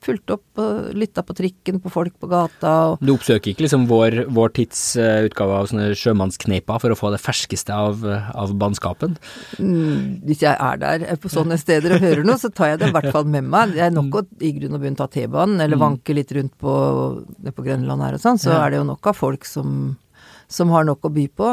[0.05, 2.75] fulgt opp og lytta på trikken på folk på gata.
[2.93, 6.99] Og du oppsøker ikke liksom vår, vår tids uh, utgave av sånne sjømannskneiper for å
[6.99, 9.17] få det ferskeste av, av bannskapen?
[9.59, 12.93] Mm, hvis jeg er der på sånne steder og hører noe, så tar jeg det
[12.93, 13.75] i hvert fall med meg.
[13.75, 15.85] Det er nok å i grunn og bunn ta T-banen, eller mm.
[15.85, 16.79] vanke litt rundt på,
[17.51, 18.63] på Grønland her og sånn, så ja.
[18.63, 19.95] er det jo nok av folk som
[20.55, 21.51] som har nok å by på.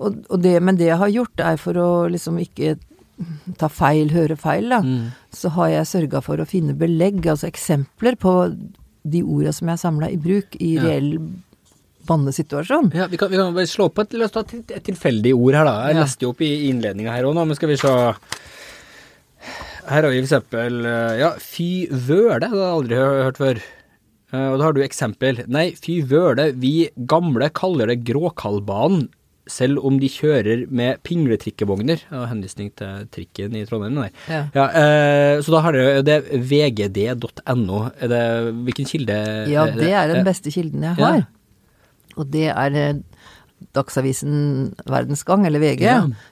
[0.00, 2.76] Og, og det, men det jeg har gjort, er for å liksom ikke
[3.60, 5.10] ta feil, høre feil, da, mm.
[5.34, 8.34] så har jeg sørga for å finne belegg, altså eksempler på
[9.00, 10.84] de orda som jeg samla i bruk i ja.
[10.88, 11.14] reell
[12.08, 12.92] bannesituasjon.
[12.96, 15.34] Ja, vi kan, vi kan bare slå på et, la oss ta et, et tilfeldig
[15.36, 15.74] ord her, da.
[15.88, 16.04] Jeg ja.
[16.04, 17.92] leste jo opp i innledninga her òg nå, men skal vi se
[19.90, 20.80] Her har vi for eksempel
[21.20, 23.62] Ja, fy vøle, det har jeg aldri hørt før.
[24.30, 25.42] Eh, og da har du eksempel.
[25.50, 26.74] Nei, fy vøle, vi
[27.10, 29.08] gamle kaller det Gråkallbanen
[29.50, 32.04] selv om de kjører med pingletrikkevogner.
[32.14, 33.98] Og henvisning til trikken i Trondheim.
[33.98, 34.08] Nei.
[34.30, 34.44] Ja.
[34.56, 37.82] Ja, eh, så da har dere det vgd.no.
[38.64, 39.18] Hvilken kilde
[39.50, 41.20] Ja, det er den beste kilden jeg har.
[41.22, 41.28] Ja.
[42.18, 43.02] Og det er eh,
[43.76, 45.84] Dagsavisen Verdensgang, eller VG,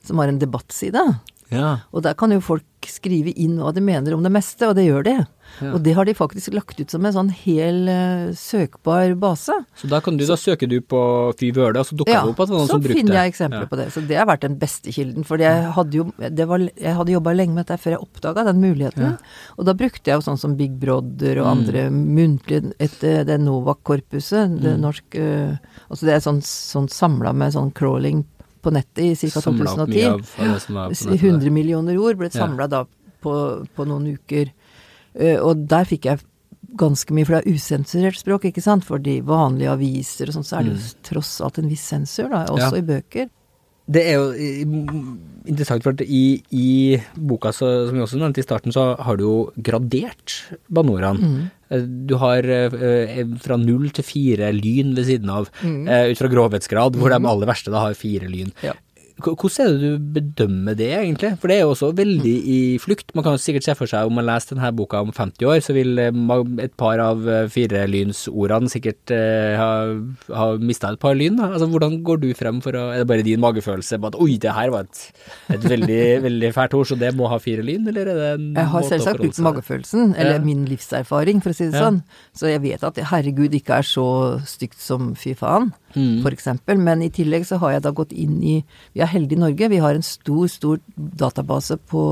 [0.07, 1.03] som har en debattside.
[1.51, 4.85] Og der kan jo folk skrive inn hva de mener om det meste, og det
[4.87, 5.15] gjør de.
[5.59, 5.71] Ja.
[5.73, 9.57] Og det har de faktisk lagt ut som en sånn hel uh, søkbar base.
[9.81, 11.01] Så da, du, da søker du på
[11.41, 12.93] Fy Vøle, og så dukker ja, det opp at noen som brukte det?
[12.93, 13.71] Ja, så finner jeg eksempler ja.
[13.73, 13.89] på det.
[13.97, 15.27] Så det har vært den beste kilden.
[15.27, 18.63] For jeg hadde jo var, jeg hadde jobba lenge med dette før jeg oppdaga den
[18.63, 19.19] muligheten.
[19.57, 21.53] Og da brukte jeg jo sånn som Big Brother og mm.
[21.57, 24.83] andre muntlige etter det Novak-korpuset, det mm.
[24.85, 28.27] norske uh, Altså det er sånn, sånn samla med sånn crawling
[28.63, 29.43] på nettet i ca.
[29.45, 31.19] 2010.
[31.19, 32.85] 100 millioner ord ble samla da
[33.23, 33.35] på,
[33.75, 34.53] på noen uker.
[35.19, 36.23] Eh, og der fikk jeg
[36.79, 38.87] ganske mye, for det er usensurert språk, ikke sant.
[38.87, 41.03] For de vanlige aviser og sånn, så er det jo mm.
[41.11, 42.83] tross alt en viss sensur, da, også ja.
[42.83, 43.31] i bøker.
[43.89, 44.57] Det er jo
[45.49, 49.25] interessant, for i, i boka så, som vi også nevnte i starten, så har du
[49.25, 51.23] jo gradert Banoraen.
[51.23, 51.47] Mm.
[51.71, 55.81] Eh, du har eh, fra null til fire lyn ved siden av, mm.
[55.87, 57.17] eh, ut fra grovhetsgrad, hvor mm.
[57.17, 58.53] de aller verste da har fire lyn.
[58.65, 58.75] Ja.
[59.19, 61.33] Hvordan er det du bedømmer det, egentlig?
[61.41, 63.11] For det er jo også veldig i flukt.
[63.19, 65.59] Man kan jo sikkert se for seg, om man leser denne boka om 50 år,
[65.65, 66.21] så vil eh,
[66.63, 69.71] et par av eh, firelynsordene sikkert uh, ha,
[70.39, 71.39] ha mista et par lyn.
[71.41, 71.51] Da.
[71.57, 74.39] Altså, hvordan går du frem for å Er det bare din magefølelse på at oi,
[74.41, 75.03] det her var et,
[75.57, 78.47] et veldig, veldig fælt ord, så det må ha fire lyn, eller er det en
[78.55, 80.45] Jeg har selvsagt brukt magefølelsen, eller ja.
[80.47, 81.89] min livserfaring, for å si det ja.
[81.89, 82.01] sånn.
[82.39, 84.09] Så jeg vet at herregud ikke er så
[84.47, 86.27] stygt som fy faen mm.
[86.27, 86.49] f.eks.
[86.77, 88.57] Men i tillegg så har jeg da gått inn i
[88.97, 89.71] Vi er heldige i Norge.
[89.73, 92.03] Vi har en stor, stor database på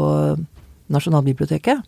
[0.92, 1.78] Nasjonalbiblioteket.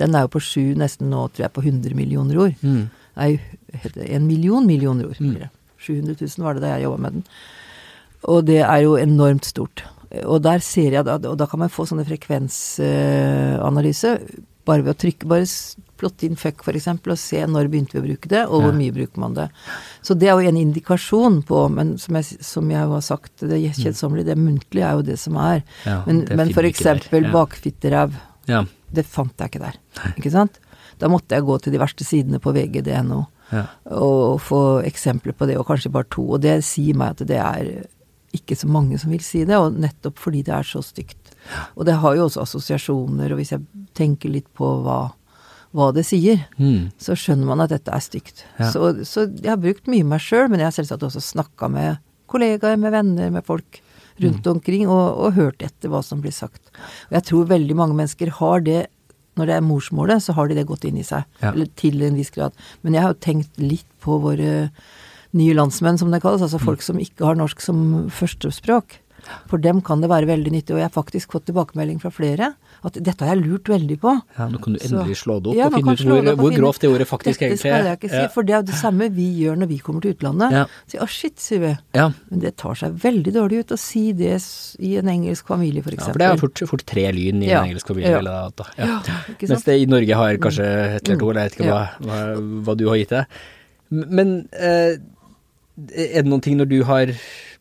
[0.00, 2.54] Den er jo på sju, nesten nå tror jeg på 100 millioner ord.
[2.64, 2.84] Mm.
[3.14, 3.26] Er
[4.08, 5.18] en million millioner ord.
[5.20, 5.36] Mm.
[5.78, 7.24] 700 000 var det da jeg jobba med den.
[8.32, 9.78] Og det er jo enormt stort.
[10.24, 14.10] Og der ser jeg, og da kan man få sånne frekvensanalyse
[14.64, 15.46] bare ved å trykke Bare
[16.00, 18.94] plotte inn fuck, f.eks., og se når begynte vi å bruke det, og hvor mye
[18.94, 19.46] bruker man det.
[20.04, 23.60] Så det er jo en indikasjon på Men som jeg, som jeg har sagt, det
[23.78, 25.62] kjedsommelige, det muntlige er jo det som er.
[25.86, 26.82] Ja, men men f.eks.
[26.84, 27.22] Ja.
[27.32, 28.18] bakfitteræv.
[28.50, 28.64] Ja.
[28.94, 29.78] Det fant jeg ikke der.
[30.14, 30.60] Ikke sant?
[31.00, 33.64] Da måtte jeg gå til de verste sidene på vg.no ja.
[33.96, 36.26] og få eksempler på det, og kanskje bare to.
[36.36, 37.72] Og det sier meg at det er
[38.34, 41.23] ikke så mange som vil si det, og nettopp fordi det er så stygt.
[41.74, 43.64] Og det har jo også assosiasjoner, og hvis jeg
[43.96, 44.98] tenker litt på hva,
[45.76, 46.94] hva det sier, mm.
[47.00, 48.44] så skjønner man at dette er stygt.
[48.58, 48.70] Ja.
[48.72, 52.02] Så, så, jeg har brukt mye meg sjøl, men jeg har selvsagt også snakka med
[52.30, 53.80] kollegaer, med venner, med folk
[54.22, 54.50] rundt mm.
[54.52, 56.62] omkring, og, og, hørt etter hva som blir sagt.
[57.08, 58.84] Og jeg tror veldig mange mennesker har det
[59.34, 61.26] når det er morsmålet, så har de det gått inn i seg.
[61.40, 61.50] Ja.
[61.50, 62.54] Eller til en viss grad.
[62.86, 64.68] Men jeg har jo tenkt litt på våre
[65.34, 66.44] nye landsmenn, som det kalles.
[66.46, 66.86] Altså folk mm.
[66.86, 67.80] som ikke har norsk som
[68.14, 69.00] førstespråk.
[69.50, 72.52] For dem kan det være veldig nyttig, og jeg har faktisk fått tilbakemelding fra flere
[72.84, 74.12] at dette har jeg lurt veldig på.
[74.36, 76.84] Ja, Nå kan du endelig slå det opp ja, og finne ut hvor, hvor grovt
[76.84, 77.78] det ordet faktisk dette egentlig er.
[77.78, 78.32] Dette skal jeg ikke si, ja.
[78.34, 80.56] for det er det samme vi gjør når vi kommer til utlandet.
[80.58, 80.64] Ja.
[80.90, 81.72] Si 'å, shit', sier vi.
[81.96, 82.10] Ja.
[82.28, 84.36] Men det tar seg veldig dårlig ut å si det
[84.84, 86.02] i en engelsk familie, f.eks.
[86.02, 88.12] Ja, for det er fort, fort tre lyn i en engelsk familie.
[88.18, 88.36] Ja.
[88.54, 89.00] Da, ja.
[89.40, 92.20] Mens det i Norge har kanskje et eller to, eller jeg vet ikke hva, hva,
[92.68, 93.24] hva, du har gitt det.
[93.94, 95.00] Men eh,
[95.94, 97.12] er det noen ting når du har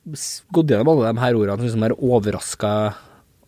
[0.04, 2.74] gått gjennom alle de her ordene som liksom er overraska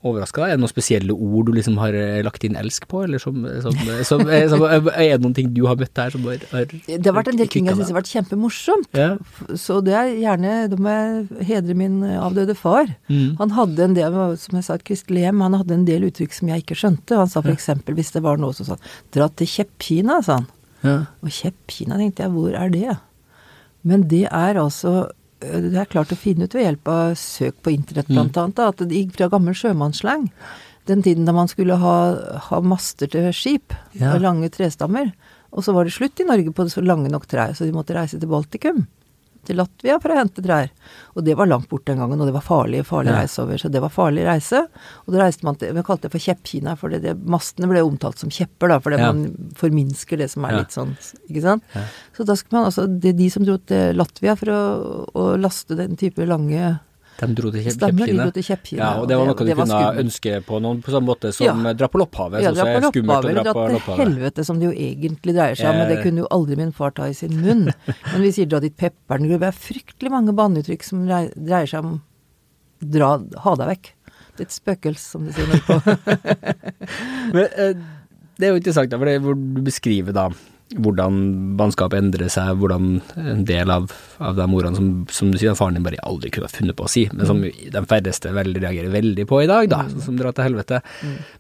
[0.06, 0.52] overraska deg?
[0.54, 3.40] Er det noen spesielle ord du liksom har eh, lagt inn elsk på, eller som,
[3.64, 6.68] som, som, eh, som Er det noen ting du har møtt der som har, har
[6.70, 8.90] Det har vært en del ting jeg syns har vært kjempemorsomt.
[8.98, 9.16] Ja.
[9.60, 12.92] Så det er gjerne Da må jeg hedre min avdøde far.
[13.10, 13.36] Mm.
[13.42, 16.38] Han hadde en del, som jeg sa, et kristelig hjem, han hadde en del uttrykk
[16.38, 17.20] som jeg ikke skjønte.
[17.24, 18.80] Han sa for eksempel hvis det var noe som sa
[19.16, 20.50] 'dra til Kjeppkina', sa han.
[20.86, 20.98] Ja.
[21.26, 22.98] Og Kjeppkina, tenkte jeg, hvor er det?
[23.86, 25.10] Men det er altså
[25.72, 28.16] det er klart å finne ut ved hjelp av søk på internett, Mm.
[28.16, 30.30] blant annet, at det gikk fra gammel sjømannsslang.
[30.86, 31.96] Den tiden da man skulle ha,
[32.50, 34.14] ha master til skip, Ja.
[34.16, 35.12] og lange trestammer.
[35.54, 37.96] Og så var det slutt i Norge på så lange nok trær, så de måtte
[37.96, 38.88] reise til Baltikum.
[39.46, 40.70] Til Latvia for å hente trær.
[41.16, 43.22] Og det var langt bort den gangen, og det var farlig, farlig Ja.
[43.22, 43.58] reise over.
[43.62, 44.64] Så det var farlig reise.
[45.06, 47.82] Og da reiste man til Vi kalte det for Kjeppkina, for det, det, mastene ble
[47.86, 49.12] omtalt som kjepper, da, fordi Ja.
[49.12, 50.96] man forminsker det som er litt sånn,
[51.30, 51.64] ikke sant.
[52.18, 55.38] Så da skulle man altså Det er de som dro til Latvia for å, å
[55.40, 56.80] laste den type lange
[57.16, 58.80] De dro til Kjepp- de dro til Kjeppkina.
[58.82, 61.46] Ja, og det var noe du var kunne ønske på noen på samme måte som
[61.66, 61.74] Ja.
[61.74, 64.00] dra på Lopphavet, Ja, dra på er skummelt å Lopphavet, dra på Lopphavet.
[64.04, 66.04] helvete, som det jo egentlig dreier seg om, men det Eh.
[66.04, 67.72] kunne jo aldri min far ta i sin munn.
[68.12, 69.40] Men vi sier dra dit pepperen gror.
[69.40, 72.02] Det er fryktelig mange banneuttrykk som dreier seg om
[72.84, 73.92] dra, ha deg vekk.
[74.36, 75.80] Det er et spøkelse, som de sier nordpå.
[77.34, 77.74] Men eh,
[78.38, 80.30] det er jo interessant, da, for det hvor du beskriver da
[80.74, 81.18] hvordan
[81.60, 85.78] bannskap endrer seg, hvordan en del av, av de ordene som, som du sier, faren
[85.78, 88.90] din bare aldri kunne ha funnet på å si, men som de færreste veldig reagerer
[88.94, 90.82] veldig på i dag, da, sånn som drar til helvete.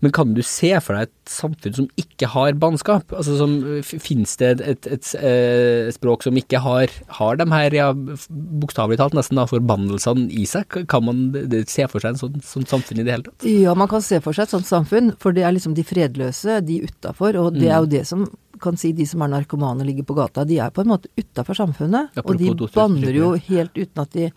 [0.05, 3.15] Men kan du se for deg et samfunn som ikke har bannskap?
[3.17, 7.75] Altså som, Fins det et, et, et, et, språk som ikke har, har de her,
[7.75, 10.83] ja, bokstavelig talt nesten da, forbannelsene i seg?
[10.91, 11.25] Kan man
[11.65, 13.49] se for seg en sånn, sånt, samfunn i det hele tatt?
[13.49, 16.61] Ja, man kan se for seg et sånt samfunn, for det er liksom de fredløse,
[16.65, 18.27] de utafor, og det er jo det som
[18.61, 21.11] kan si de som er narkomane og ligger på gata, de er på en måte
[21.15, 22.11] utafor samfunnet.
[22.15, 24.29] Apropos Og de 2000 banner jo helt uten at de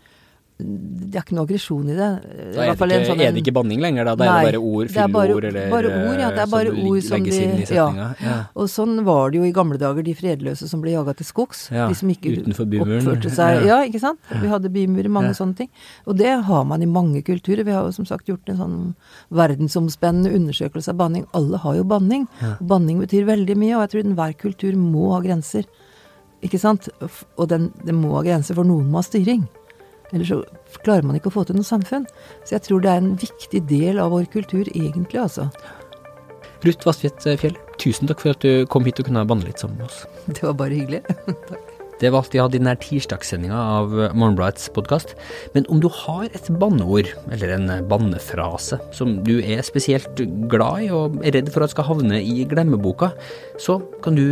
[0.58, 2.06] Det er ikke noe aggresjon i det.
[2.18, 4.14] I Da er det, ikke, sånn er det ikke banning lenger, da?
[4.18, 7.02] Da er det bare ord, bare- eller bare ord, ja, det er eh, bare ord
[7.06, 7.66] som legges de- inn i ja.
[7.86, 8.08] setninga.
[8.26, 8.34] Ja.
[8.58, 11.70] Og sånn var det jo i gamle dager, de fredløse som ble jaga til skogs.
[11.70, 13.78] Ja, de som ikke oppførte seg Ja.
[13.78, 14.18] Ja, ikke sant.
[14.28, 15.70] Vi hadde bymurer, mange sånne ting.
[16.08, 17.62] Og det har man i mange kulturer.
[17.64, 18.94] Vi har jo som sagt gjort en sånn
[19.30, 21.24] verdensomspennende undersøkelse av banning.
[21.34, 22.26] Alle har jo banning.
[22.60, 25.64] Banning betyr veldig mye, og jeg tror enhver kultur må ha grenser.
[26.42, 26.88] Ikke sant?
[27.38, 29.46] Og den, den må ha grenser, for noen må ha styring.
[30.12, 30.40] Ellers så
[30.84, 32.06] klarer man ikke å få til noe samfunn.
[32.44, 35.48] Så jeg tror det er en viktig del av vår kultur, egentlig, altså.
[36.64, 39.78] Ruth Vassfjett Fjell, tusen takk for at du kom hit og kunne banne litt sammen
[39.78, 40.04] med oss.
[40.26, 41.04] Det var bare hyggelig.
[41.98, 45.16] Det var alt vi hadde i denne tirsdagssendinga av Morgenbladets podkast.
[45.54, 50.90] Men om du har et banneord, eller en bannefrase, som du er spesielt glad i
[50.94, 53.10] og er redd for at skal havne i glemmeboka,
[53.58, 54.22] så kan du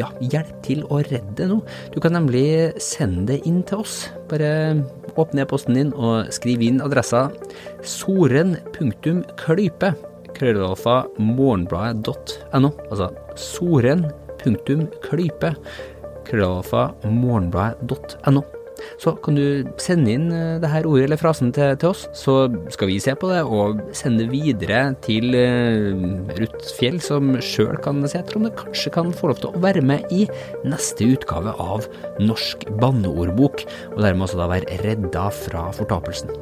[0.00, 1.60] ja, hjelpe til å redde det nå.
[1.94, 4.10] Du kan nemlig sende det inn til oss.
[4.32, 4.82] Bare
[5.14, 7.30] åpne e-posten din og skriv inn adressa
[7.86, 9.94] soren.klype
[10.34, 12.74] krøllalfa morgenbladet.no.
[12.90, 15.54] Altså soren.klype
[16.28, 18.44] krøllalfa morgenbladet.no.
[19.00, 22.46] Så kan du sende inn eh, det her ordet eller frasen til, til oss, så
[22.72, 27.78] skal vi se på det og sende det videre til uh, Ruth Fjell, som sjøl
[27.84, 30.24] kan se etter om det kanskje kan få lov til å være med i
[30.68, 31.88] neste utgave av
[32.22, 36.34] Norsk banneordbok, og dermed også da være redda fra fortapelsen.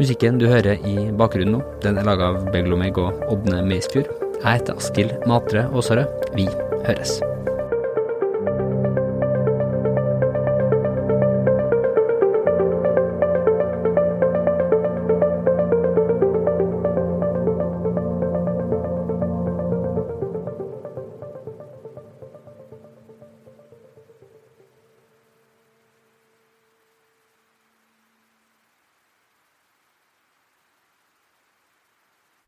[0.00, 4.19] Musikken du hører i bakgrunnen nå, den er laga av Beglomeg og Ådne Meisfjord.
[4.40, 6.06] Jeg heter Askild Matre Aasarød.
[6.34, 6.48] Vi
[6.86, 7.20] høres.